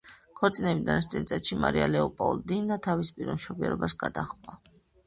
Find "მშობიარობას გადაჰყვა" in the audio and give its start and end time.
3.43-4.61